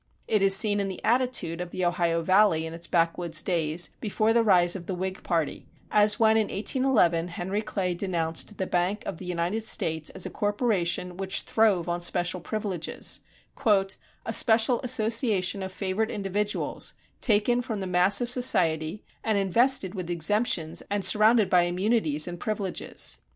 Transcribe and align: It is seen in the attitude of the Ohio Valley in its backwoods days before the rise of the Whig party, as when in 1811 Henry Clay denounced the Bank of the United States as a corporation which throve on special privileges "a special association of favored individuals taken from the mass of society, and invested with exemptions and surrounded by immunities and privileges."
It 0.27 0.41
is 0.41 0.55
seen 0.55 0.79
in 0.79 0.87
the 0.87 0.99
attitude 1.03 1.61
of 1.61 1.69
the 1.69 1.85
Ohio 1.85 2.23
Valley 2.23 2.65
in 2.65 2.73
its 2.73 2.87
backwoods 2.87 3.43
days 3.43 3.91
before 4.01 4.33
the 4.33 4.43
rise 4.43 4.75
of 4.75 4.87
the 4.87 4.95
Whig 4.95 5.21
party, 5.21 5.67
as 5.91 6.19
when 6.19 6.37
in 6.37 6.47
1811 6.47 7.27
Henry 7.27 7.61
Clay 7.61 7.93
denounced 7.93 8.57
the 8.57 8.65
Bank 8.65 9.03
of 9.05 9.17
the 9.19 9.25
United 9.25 9.61
States 9.61 10.09
as 10.09 10.25
a 10.25 10.31
corporation 10.31 11.17
which 11.17 11.41
throve 11.43 11.87
on 11.87 12.01
special 12.01 12.41
privileges 12.41 13.21
"a 13.67 14.33
special 14.33 14.79
association 14.83 15.61
of 15.61 15.71
favored 15.71 16.09
individuals 16.09 16.95
taken 17.21 17.61
from 17.61 17.79
the 17.79 17.85
mass 17.85 18.21
of 18.21 18.31
society, 18.31 19.03
and 19.23 19.37
invested 19.37 19.93
with 19.93 20.09
exemptions 20.09 20.81
and 20.89 21.05
surrounded 21.05 21.47
by 21.47 21.61
immunities 21.61 22.27
and 22.27 22.39
privileges." 22.39 23.19